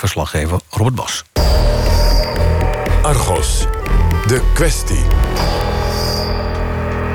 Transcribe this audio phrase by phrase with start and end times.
[0.00, 1.24] Verslaggever Robert Bos.
[3.02, 3.66] Argos,
[4.26, 5.04] de kwestie.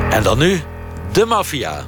[0.10, 0.62] En dan nu
[1.12, 1.84] de maffia.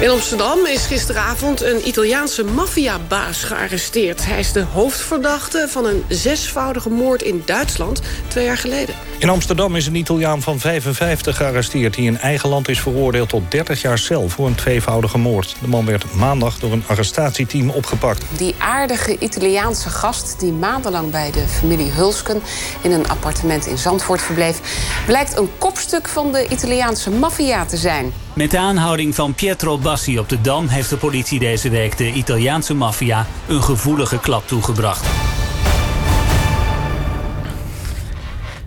[0.00, 4.26] In Amsterdam is gisteravond een Italiaanse maffiabaas gearresteerd.
[4.26, 8.94] Hij is de hoofdverdachte van een zesvoudige moord in Duitsland twee jaar geleden.
[9.18, 11.94] In Amsterdam is een Italiaan van 55 gearresteerd...
[11.94, 15.56] die in eigen land is veroordeeld tot 30 jaar cel voor een tweevoudige moord.
[15.60, 18.24] De man werd maandag door een arrestatieteam opgepakt.
[18.36, 22.42] Die aardige Italiaanse gast die maandenlang bij de familie Hulsken...
[22.82, 24.60] in een appartement in Zandvoort verbleef...
[25.06, 28.12] blijkt een kopstuk van de Italiaanse maffia te zijn.
[28.38, 30.68] Met de aanhouding van Pietro Bassi op de Dam...
[30.68, 35.06] heeft de politie deze week de Italiaanse maffia een gevoelige klap toegebracht.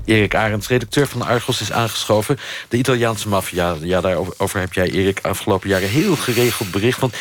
[0.06, 2.38] Erik Arends, redacteur van Argos, is aangeschoven.
[2.68, 7.00] De Italiaanse maffia, ja, daarover heb jij, Erik, afgelopen jaren heel geregeld bericht.
[7.00, 7.14] Want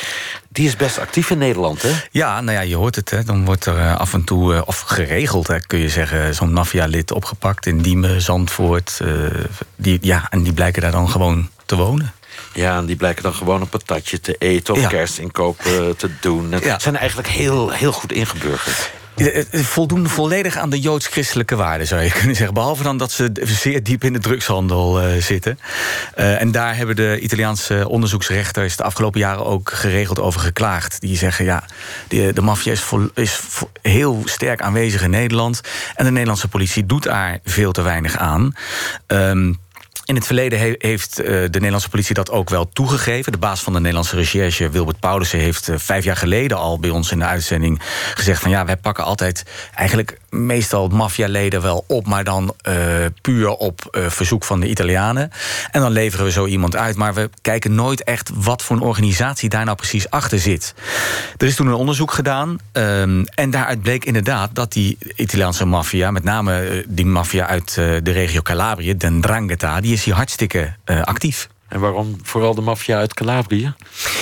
[0.48, 1.90] die is best actief in Nederland, hè?
[2.10, 3.24] Ja, nou ja, je hoort het, hè.
[3.24, 6.34] Dan wordt er eh, af en toe, eh, of geregeld, hè, kun je zeggen...
[6.34, 8.98] zo'n maffia-lid opgepakt in Diemen, Zandvoort.
[9.02, 9.24] Uh,
[9.76, 12.12] die, ja, en die blijken daar dan gewoon te wonen.
[12.52, 14.88] Ja, en die blijken dan gewoon een patatje te eten of ja.
[14.88, 16.54] kerstinkopen te doen.
[16.62, 16.78] Ja.
[16.78, 18.90] Zijn eigenlijk heel, heel goed ingeburgerd.
[19.52, 22.54] Voldoen volledig aan de joods-christelijke waarden, zou je kunnen zeggen.
[22.54, 25.58] Behalve dan dat ze zeer diep in de drugshandel uh, zitten.
[26.18, 31.00] Uh, en daar hebben de Italiaanse onderzoeksrechters de afgelopen jaren ook geregeld over geklaagd.
[31.00, 31.64] Die zeggen, ja,
[32.08, 33.40] de, de maffia is, vol, is
[33.82, 35.60] heel sterk aanwezig in Nederland.
[35.94, 38.54] En de Nederlandse politie doet daar veel te weinig aan.
[39.06, 39.58] Um,
[40.10, 43.32] in het verleden heeft uh, de Nederlandse politie dat ook wel toegegeven.
[43.32, 45.38] De baas van de Nederlandse recherche, Wilbert Paulussen...
[45.38, 47.80] heeft uh, vijf jaar geleden al bij ons in de uitzending
[48.14, 48.42] gezegd...
[48.42, 49.44] van ja, wij pakken altijd
[49.74, 52.06] eigenlijk meestal maffialeden wel op...
[52.06, 52.74] maar dan uh,
[53.20, 55.30] puur op verzoek van de Italianen.
[55.70, 56.96] En dan leveren we zo iemand uit.
[56.96, 60.74] Maar we kijken nooit echt wat voor een organisatie daar nou precies achter zit.
[61.36, 62.58] Er is toen een onderzoek gedaan.
[62.72, 66.10] Um, en daaruit bleek inderdaad dat die Italiaanse maffia...
[66.10, 69.80] met name die maffia uit de regio Calabrië, Den Drangheta...
[69.80, 71.48] die is hier hartstikke uh, actief.
[71.68, 73.74] En waarom vooral de maffia uit Calabrië?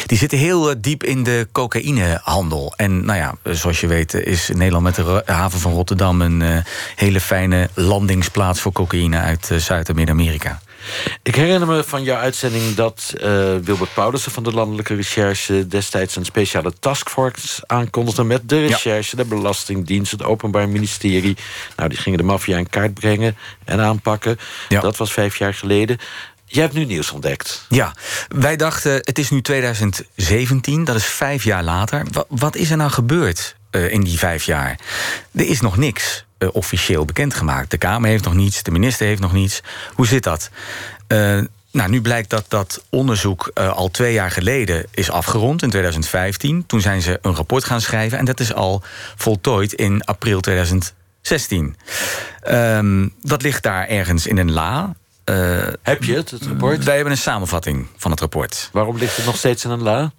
[0.06, 2.74] Die zitten heel uh, diep in de cocaïnehandel.
[2.76, 6.20] En nou ja, zoals je weet is Nederland met de haven van Rotterdam...
[6.20, 10.60] een hele fijne landingsplaats voor cocaïne uit Zuid- en Midden-Amerika.
[11.22, 13.22] Ik herinner me van jouw uitzending dat uh,
[13.62, 19.22] Wilbert Paulussen van de Landelijke Recherche destijds een speciale taskforce aankondigde met de recherche, ja.
[19.22, 21.36] de Belastingdienst, het Openbaar Ministerie.
[21.76, 24.38] Nou, die gingen de maffia in kaart brengen en aanpakken.
[24.68, 24.80] Ja.
[24.80, 25.98] Dat was vijf jaar geleden.
[26.44, 27.66] Jij hebt nu nieuws ontdekt.
[27.68, 27.94] Ja,
[28.28, 32.06] wij dachten het is nu 2017, dat is vijf jaar later.
[32.12, 34.78] Wat, wat is er nou gebeurd uh, in die vijf jaar?
[35.32, 37.70] Er is nog niks uh, officieel bekendgemaakt.
[37.70, 39.60] De Kamer heeft nog niets, de minister heeft nog niets.
[39.94, 40.50] Hoe zit dat?
[41.08, 41.40] Uh,
[41.70, 46.66] nou, nu blijkt dat dat onderzoek uh, al twee jaar geleden is afgerond, in 2015.
[46.66, 48.82] Toen zijn ze een rapport gaan schrijven en dat is al
[49.16, 51.76] voltooid in april 2016.
[52.50, 54.94] Um, dat ligt daar ergens in een la.
[55.24, 56.84] Uh, Heb je het, het rapport?
[56.84, 58.70] Wij hebben een samenvatting van het rapport.
[58.72, 60.12] Waarom ligt het nog steeds in een la?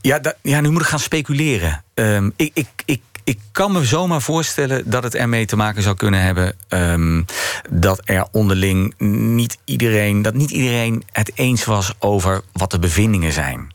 [0.00, 1.84] Ja, ja nu moet ik gaan speculeren.
[1.94, 5.96] Um, ik, ik, ik ik kan me zomaar voorstellen dat het ermee te maken zou
[5.96, 7.24] kunnen hebben um,
[7.70, 13.32] dat er onderling niet iedereen, dat niet iedereen het eens was over wat de bevindingen
[13.32, 13.70] zijn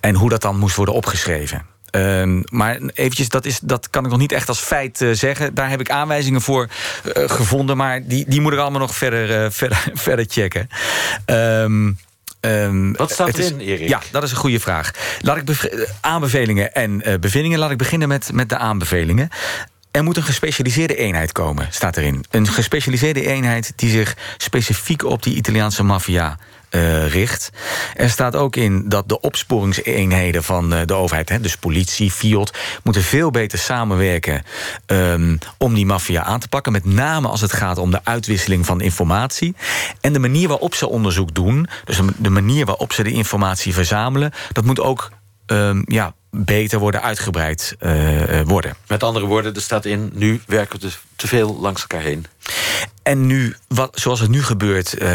[0.00, 1.66] en hoe dat dan moest worden opgeschreven.
[1.90, 5.54] Um, maar eventjes, dat, is, dat kan ik nog niet echt als feit uh, zeggen.
[5.54, 6.68] Daar heb ik aanwijzingen voor
[7.16, 10.68] uh, gevonden, maar die, die moet ik allemaal nog verder, uh, verder, verder checken.
[11.26, 11.98] Um,
[12.40, 13.88] Um, Wat staat erin, Erik?
[13.88, 14.90] Ja, dat is een goede vraag.
[15.20, 17.58] Laat ik aanbevelingen en uh, bevindingen.
[17.58, 19.28] Laat ik beginnen met, met de aanbevelingen.
[19.90, 22.24] Er moet een gespecialiseerde eenheid komen, staat erin.
[22.30, 26.38] Een gespecialiseerde eenheid die zich specifiek op die Italiaanse maffia
[26.70, 27.50] uh, richt.
[27.94, 33.02] Er staat ook in dat de opsporingseenheden van uh, de overheid, dus politie, FIOD, moeten
[33.02, 34.42] veel beter samenwerken
[34.86, 36.72] um, om die maffia aan te pakken.
[36.72, 39.54] Met name als het gaat om de uitwisseling van informatie.
[40.00, 44.32] En de manier waarop ze onderzoek doen, dus de manier waarop ze de informatie verzamelen,
[44.52, 45.10] dat moet ook
[45.46, 48.74] um, ja, beter worden uitgebreid uh, worden.
[48.86, 50.10] Met andere woorden, er staat in...
[50.14, 52.26] nu werken we te veel langs elkaar heen.
[53.02, 55.08] En nu, wat, zoals het nu gebeurt, uh,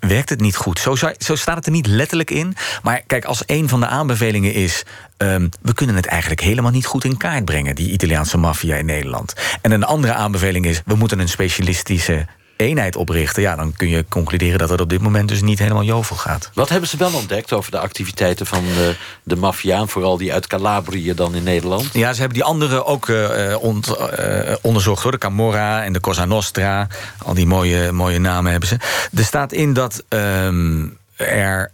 [0.00, 0.78] werkt het niet goed.
[0.78, 2.56] Zo, zo, staat het er niet letterlijk in.
[2.82, 4.82] Maar kijk, als een van de aanbevelingen is...
[5.18, 7.74] Um, we kunnen het eigenlijk helemaal niet goed in kaart brengen...
[7.74, 9.34] die Italiaanse maffia in Nederland.
[9.62, 10.82] En een andere aanbeveling is...
[10.84, 12.26] we moeten een specialistische
[12.56, 13.42] eenheid oprichten...
[13.42, 16.50] ja, dan kun je concluderen dat het op dit moment dus niet helemaal jovel gaat.
[16.54, 19.86] Wat hebben ze wel ontdekt over de activiteiten van de, de maffia...
[19.86, 21.88] vooral die uit Calabrië dan in Nederland?
[21.92, 25.12] Ja, ze hebben die andere ook uh, ont, uh, onderzocht, hoor.
[25.12, 26.86] De Camorra en de Cosa Nostra.
[27.22, 28.76] Al die mooie, mooie namen hebben ze.
[29.16, 31.70] Er staat in dat um, er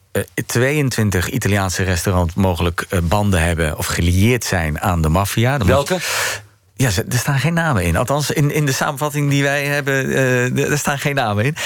[0.46, 5.58] 22 Italiaanse restaurants mogelijk banden hebben of gelieerd zijn aan de maffia.
[5.58, 5.98] Welke?
[6.82, 7.96] Ja, er staan geen namen in.
[7.96, 11.56] Althans, in, in de samenvatting die wij hebben, uh, er staan geen namen in.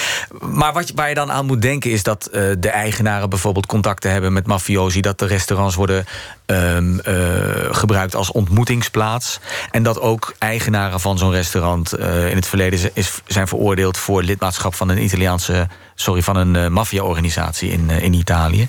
[0.41, 4.11] Maar wat, waar je dan aan moet denken is dat uh, de eigenaren bijvoorbeeld contacten
[4.11, 5.01] hebben met mafiosi.
[5.01, 6.05] Dat de restaurants worden
[6.47, 7.15] um, uh,
[7.71, 9.41] gebruikt als ontmoetingsplaats.
[9.71, 14.75] En dat ook eigenaren van zo'n restaurant in het verleden is, zijn veroordeeld voor lidmaatschap
[14.75, 18.69] van een Italiaanse, sorry, van een maffia-organisatie in, in Italië.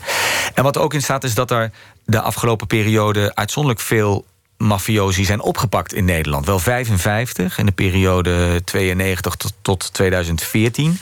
[0.54, 1.72] En wat ook in staat is dat er
[2.06, 4.26] de afgelopen periode uitzonderlijk veel
[4.58, 6.46] mafiosi zijn opgepakt in Nederland.
[6.46, 11.00] Wel 55 in de periode 92 tot, tot 2014.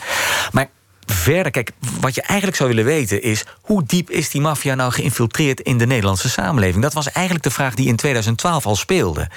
[0.52, 0.68] Maar
[1.06, 1.70] verder, kijk,
[2.00, 3.44] wat je eigenlijk zou willen weten is...
[3.60, 6.82] hoe diep is die maffia nou geïnfiltreerd in de Nederlandse samenleving?
[6.82, 9.28] Dat was eigenlijk de vraag die in 2012 al speelde.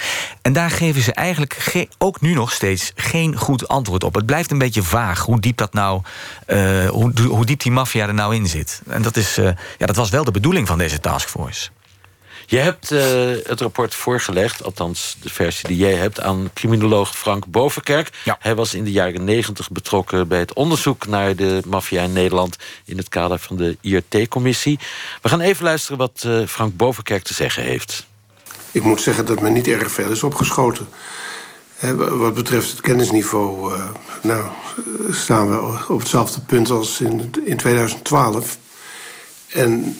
[0.41, 4.15] En daar geven ze eigenlijk ook nu nog steeds geen goed antwoord op.
[4.15, 6.01] Het blijft een beetje vaag hoe diep, dat nou,
[6.47, 8.81] uh, hoe, hoe, diep die maffia er nou in zit.
[8.87, 9.45] En dat, is, uh,
[9.77, 11.69] ja, dat was wel de bedoeling van deze taskforce.
[12.49, 12.99] Je hebt uh,
[13.43, 16.19] het rapport voorgelegd, althans de versie die jij hebt...
[16.19, 18.09] aan criminoloog Frank Bovenkerk.
[18.23, 18.37] Ja.
[18.39, 21.07] Hij was in de jaren negentig betrokken bij het onderzoek...
[21.07, 22.55] naar de maffia in Nederland
[22.85, 24.79] in het kader van de IRT-commissie.
[25.21, 28.05] We gaan even luisteren wat uh, Frank Bovenkerk te zeggen heeft.
[28.71, 30.87] Ik moet zeggen dat me niet erg veel is opgeschoten.
[31.95, 33.89] Wat betreft het kennisniveau uh,
[34.21, 34.45] nou,
[35.11, 38.57] staan we op hetzelfde punt als in, in 2012.
[39.47, 39.97] En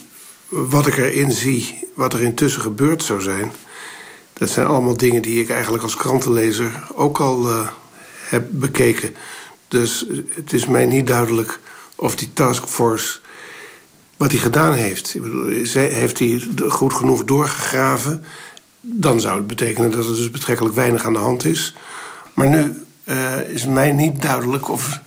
[0.50, 3.52] wat ik erin zie, wat er intussen gebeurd zou zijn...
[4.34, 7.68] dat zijn allemaal dingen die ik eigenlijk als krantenlezer ook al uh,
[8.30, 9.16] heb bekeken.
[9.68, 11.60] Dus het is mij niet duidelijk
[11.96, 13.20] of die taskforce
[14.18, 15.18] wat hij gedaan heeft.
[15.74, 18.24] Heeft hij goed genoeg doorgegraven...
[18.82, 21.76] dan zou het betekenen dat er dus betrekkelijk weinig aan de hand is.
[22.34, 25.00] Maar nu uh, is mij niet duidelijk of,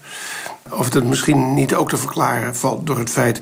[0.71, 2.87] of het misschien niet ook te verklaren valt...
[2.87, 3.41] door het feit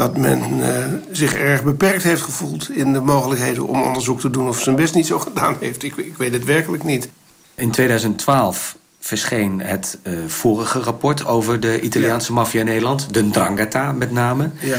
[0.00, 0.66] dat men uh,
[1.10, 2.70] zich erg beperkt heeft gevoeld...
[2.70, 5.82] in de mogelijkheden om onderzoek te doen of zijn best niet zo gedaan heeft.
[5.82, 7.08] Ik, ik weet het werkelijk niet.
[7.54, 12.38] In 2012 verscheen het uh, vorige rapport over de Italiaanse ja.
[12.38, 13.14] maffia in Nederland.
[13.14, 14.50] De Drangheta met name.
[14.60, 14.76] Ja.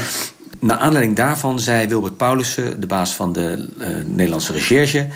[0.58, 5.08] Naar aanleiding daarvan zei Wilbert Paulussen, de baas van de uh, Nederlandse recherche...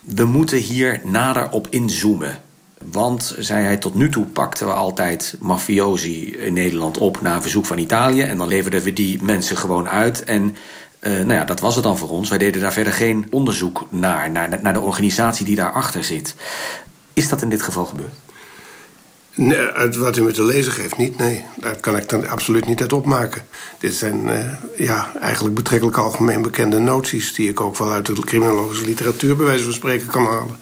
[0.00, 2.38] we moeten hier nader op inzoomen.
[2.92, 7.20] Want, zei hij, tot nu toe pakten we altijd mafiosi in Nederland op...
[7.20, 8.22] na verzoek van Italië.
[8.22, 10.24] En dan leverden we die mensen gewoon uit.
[10.24, 10.56] En
[11.00, 12.28] uh, nou ja, dat was het dan voor ons.
[12.28, 16.34] Wij deden daar verder geen onderzoek naar, naar, naar de organisatie die daarachter zit.
[17.12, 18.14] Is dat in dit geval gebeurd?
[19.34, 21.18] Nee, uit wat u me te lezen geeft, niet.
[21.18, 23.42] Nee, daar kan ik dan absoluut niet uit opmaken.
[23.78, 27.34] Dit zijn uh, ja, eigenlijk betrekkelijk algemeen bekende noties...
[27.34, 30.58] die ik ook wel uit de criminologische literatuur bij wijze van spreken kan halen.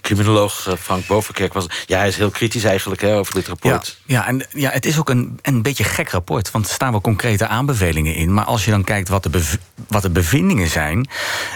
[0.00, 1.66] Criminoloog eh, Frank Bovenkerk was...
[1.86, 3.98] Ja, hij is heel kritisch eigenlijk hè, over dit rapport.
[4.04, 6.50] Ja, ja, en ja, het is ook een, een beetje gek rapport.
[6.50, 8.34] Want er staan wel concrete aanbevelingen in.
[8.34, 9.44] Maar als je dan kijkt wat de,
[9.88, 11.08] wat de bevindingen zijn...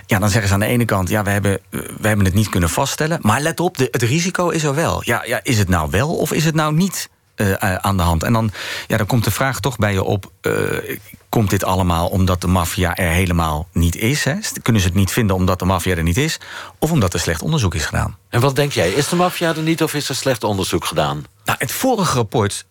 [0.07, 1.09] Ja, dan zeggen ze aan de ene kant...
[1.09, 3.19] Ja, we hebben, we hebben het niet kunnen vaststellen.
[3.23, 5.03] Maar let op, de, het risico is er wel.
[5.05, 8.23] Ja, ja, is het nou wel of is het nou niet uh, aan de hand?
[8.23, 8.51] En dan,
[8.87, 10.31] ja, dan komt de vraag toch bij je op...
[10.43, 10.97] Uh,
[11.29, 14.25] komt dit allemaal omdat de maffia er helemaal niet is?
[14.25, 14.35] Hè?
[14.63, 16.41] Kunnen ze het niet vinden omdat de maffia er niet is?
[16.79, 18.17] Of omdat er slecht onderzoek is gedaan?
[18.29, 18.91] En wat denk jij?
[18.91, 21.25] Is de maffia er niet of is er slecht onderzoek gedaan?
[21.45, 22.67] Nou, het vorige rapport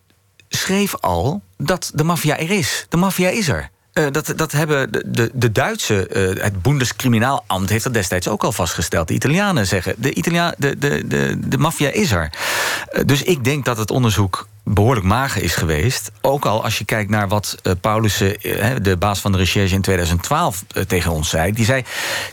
[0.48, 2.86] schreef al dat de maffia er is.
[2.88, 3.70] De maffia is er.
[3.94, 8.44] Uh, dat, dat hebben de, de, de Duitse, uh, het Bundeskriminaalamt heeft dat destijds ook
[8.44, 9.08] al vastgesteld.
[9.08, 12.30] De Italianen zeggen, de, Italia, de, de, de, de maffia is er.
[12.92, 16.10] Uh, dus ik denk dat het onderzoek behoorlijk mager is geweest.
[16.20, 19.74] Ook al als je kijkt naar wat uh, Paulussen, uh, de baas van de recherche
[19.74, 21.52] in 2012, uh, tegen ons zei.
[21.52, 21.84] Die zei,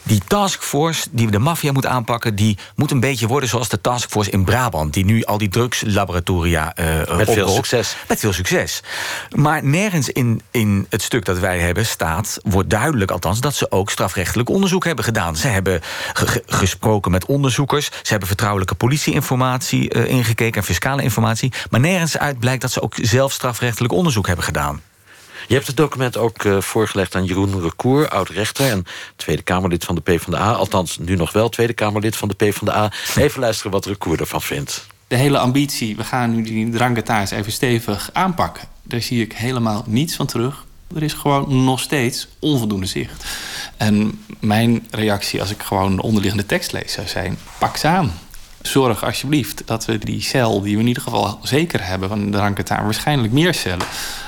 [0.04, 2.36] die taskforce die de maffia moet aanpakken...
[2.36, 4.94] die moet een beetje worden zoals de taskforce in Brabant...
[4.94, 7.32] die nu al die drugslaboratoria Met oprolt.
[7.32, 7.96] veel succes.
[8.08, 8.84] Met veel succes.
[9.36, 12.40] Maar nergens in, in het stuk dat wij hebben staat...
[12.44, 15.36] wordt duidelijk althans dat ze ook strafrechtelijk onderzoek hebben gedaan.
[15.36, 15.82] Ze hebben
[16.14, 17.86] ge gesproken met onderzoekers.
[17.86, 20.62] Ze hebben vertrouwelijke politieinformatie ingekeken...
[20.62, 21.54] en fiscale informatie.
[21.70, 24.82] Maar nergens uit blijkt dat ze ook zelf strafrechtelijk onderzoek hebben gedaan.
[25.48, 28.70] Je hebt het document ook uh, voorgelegd aan Jeroen Recour, oud-rechter...
[28.70, 28.86] en
[29.16, 30.52] Tweede Kamerlid van de PvdA.
[30.52, 32.92] Althans, nu nog wel Tweede Kamerlid van de PvdA.
[33.16, 34.88] Even luisteren wat Recour ervan vindt.
[35.08, 38.64] De hele ambitie, we gaan nu die drangetaars even stevig aanpakken...
[38.84, 40.66] daar zie ik helemaal niets van terug.
[40.96, 43.26] Er is gewoon nog steeds onvoldoende zicht.
[43.78, 47.38] En mijn reactie als ik gewoon de onderliggende tekst lees zou zijn...
[47.60, 48.14] pak ze aan
[48.62, 52.38] zorg alsjeblieft dat we die cel, die we in ieder geval zeker hebben van de
[52.38, 53.86] Ranketaar, waarschijnlijk meer cellen,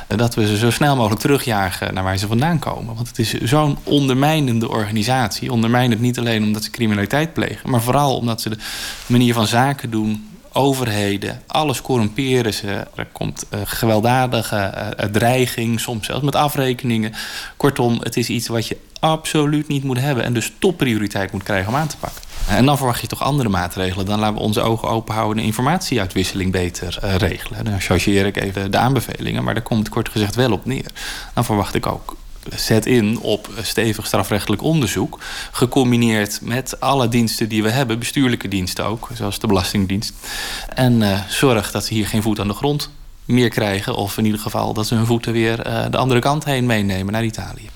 [0.07, 2.95] dat we ze zo snel mogelijk terugjagen naar waar ze vandaan komen.
[2.95, 5.51] Want het is zo'n ondermijnende organisatie.
[5.51, 8.57] Ondermijnend niet alleen omdat ze criminaliteit plegen, maar vooral omdat ze de
[9.05, 11.41] manier van zaken doen overheden.
[11.47, 12.87] Alles corrumperen ze.
[12.95, 17.13] Er komt uh, gewelddadige uh, dreiging, soms zelfs met afrekeningen.
[17.57, 20.23] Kortom, het is iets wat je absoluut niet moet hebben...
[20.23, 22.21] en dus topprioriteit moet krijgen om aan te pakken.
[22.47, 24.05] En dan verwacht je toch andere maatregelen.
[24.05, 25.37] Dan laten we onze ogen open houden...
[25.37, 27.65] en informatieuitwisseling beter uh, regelen.
[27.65, 29.43] Dan chargeer ik even de aanbevelingen...
[29.43, 30.91] maar daar komt kort gezegd wel op neer.
[31.33, 32.15] Dan verwacht ik ook
[32.55, 35.19] zet in op stevig strafrechtelijk onderzoek.
[35.51, 40.13] Gecombineerd met alle diensten die we hebben, bestuurlijke diensten ook, zoals de Belastingdienst.
[40.75, 42.89] En uh, zorg dat ze hier geen voet aan de grond
[43.25, 43.95] meer krijgen.
[43.95, 47.23] Of in ieder geval dat ze hun voeten weer de andere kant heen meenemen naar
[47.23, 47.69] Italië.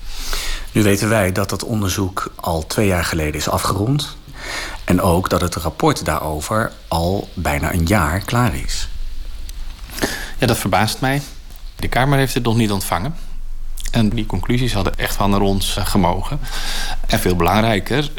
[0.72, 4.16] Nu weten wij dat dat onderzoek al twee jaar geleden is afgerond.
[4.84, 8.88] En ook dat het rapport daarover al bijna een jaar klaar is.
[10.38, 11.22] Ja, dat verbaast mij.
[11.76, 13.14] De Kamer heeft het nog niet ontvangen.
[13.90, 16.40] En die conclusies hadden echt van naar ons eh, gemogen.
[17.06, 18.10] En veel belangrijker,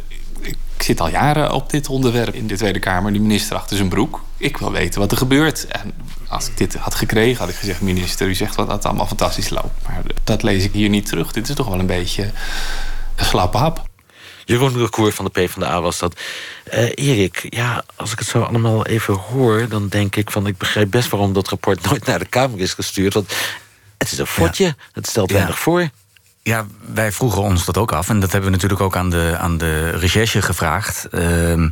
[0.42, 3.12] ik zit al jaren op dit onderwerp in de Tweede Kamer.
[3.12, 4.24] Die minister achter zijn broek.
[4.38, 5.68] Ik wil weten wat er gebeurt.
[5.68, 5.94] En
[6.28, 7.82] als ik dit had gekregen, had ik gezegd...
[7.82, 9.88] minister, u zegt wat dat allemaal fantastisch loopt.
[9.88, 11.32] Maar dat lees ik hier niet terug.
[11.32, 12.32] Dit is toch wel een beetje
[13.16, 13.89] een hap.
[14.50, 16.20] Jeroen Recour van de PvdA was dat.
[16.74, 19.68] Uh, Erik, ja, als ik het zo allemaal even hoor...
[19.68, 22.74] dan denk ik van, ik begrijp best waarom dat rapport nooit naar de Kamer is
[22.74, 23.14] gestuurd.
[23.14, 23.34] Want
[23.98, 24.76] het is een fortje, ja.
[24.94, 25.62] het stelt weinig ja.
[25.62, 25.90] voor.
[26.44, 28.10] Ja, wij vroegen ons dat ook af.
[28.10, 31.08] En dat hebben we natuurlijk ook aan de, aan de recherche gevraagd.
[31.12, 31.70] Uh,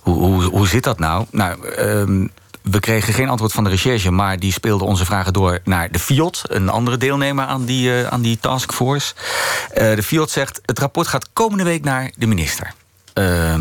[0.00, 1.26] hoe, hoe, hoe zit dat nou?
[1.30, 2.28] Nou, uh,
[2.62, 5.98] we kregen geen antwoord van de recherche, maar die speelde onze vragen door naar de
[5.98, 9.14] FIOT, een andere deelnemer aan die, uh, aan die taskforce.
[9.14, 12.72] Uh, de FIOT zegt: het rapport gaat komende week naar de minister.
[13.12, 13.60] Ehm,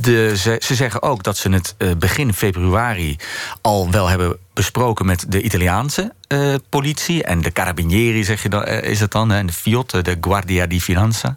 [0.00, 3.16] de, ze, ze, zeggen ook dat ze het uh, begin februari
[3.60, 8.68] al wel hebben besproken met de Italiaanse uh, politie en de Carabinieri, zeg je dan,
[8.68, 11.36] uh, is het dan, en de Fiat, de Guardia di Finanza.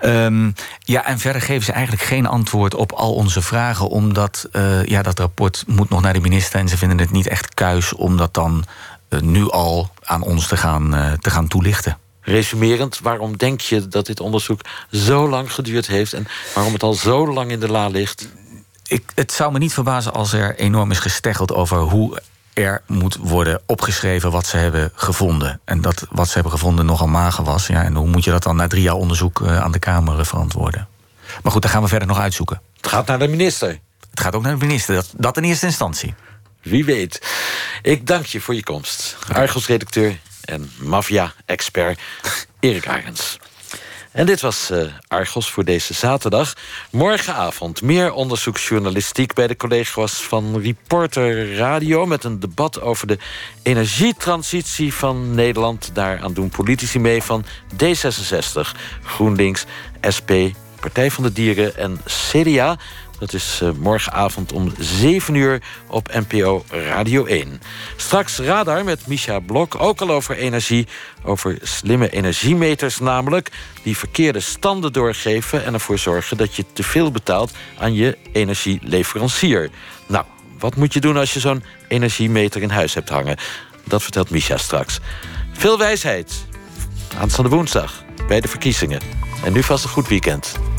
[0.00, 4.48] Um, ja, en verder geven ze eigenlijk geen antwoord op al onze vragen, omdat
[4.84, 7.92] ja, dat rapport moet nog naar de minister en ze vinden het niet echt kuis
[7.92, 8.64] om dat dan
[9.20, 11.98] nu al aan ons te gaan, te gaan toelichten.
[12.20, 16.12] Resumerend, waarom denk je dat dit onderzoek zo lang geduurd heeft...
[16.12, 18.28] en waarom het al zo lang in de la ligt?
[18.86, 22.20] Ik, het zou me niet verbazen als er enorm is gesteggeld over hoe
[22.52, 25.60] er moet worden opgeschreven wat ze hebben gevonden.
[25.64, 27.66] En dat wat ze hebben gevonden nogal mager was.
[27.66, 30.26] Ja, en hoe moet je dat dan na drie jaar onderzoek uh, aan de Kamer
[30.26, 30.88] verantwoorden?
[31.42, 32.60] Maar goed, daar gaan we verder nog uitzoeken.
[32.76, 33.78] Het gaat naar de minister.
[34.10, 36.14] Het gaat ook naar de minister, dat, dat in eerste instantie.
[36.62, 37.26] Wie weet.
[37.82, 39.16] Ik dank je voor je komst.
[39.32, 42.00] Argos-redacteur en maffia-expert
[42.60, 43.38] Erik Arends.
[44.12, 46.54] En dit was uh, Argos voor deze zaterdag.
[46.90, 52.06] Morgenavond meer onderzoeksjournalistiek bij de collega's van Reporter Radio...
[52.06, 53.18] met een debat over de
[53.62, 55.90] energietransitie van Nederland.
[55.92, 57.44] Daaraan doen politici mee van
[57.84, 59.64] D66, GroenLinks,
[60.16, 60.30] SP,
[60.80, 62.78] Partij van de Dieren en CDA...
[63.22, 67.60] Dat is uh, morgenavond om 7 uur op NPO Radio 1.
[67.96, 70.86] Straks Radar met Misha Blok, ook al over energie.
[71.24, 73.50] Over slimme energiemeters namelijk.
[73.82, 79.70] Die verkeerde standen doorgeven en ervoor zorgen dat je te veel betaalt aan je energieleverancier.
[80.06, 80.24] Nou,
[80.58, 83.36] wat moet je doen als je zo'n energiemeter in huis hebt hangen?
[83.84, 85.00] Dat vertelt Misha straks.
[85.52, 86.44] Veel wijsheid.
[87.18, 89.00] Aanstaande woensdag bij de verkiezingen.
[89.44, 90.71] En nu vast een goed weekend.